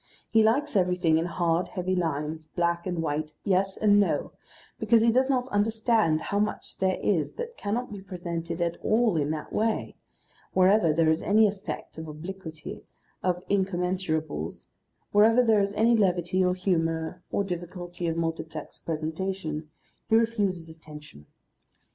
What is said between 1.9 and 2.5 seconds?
lines,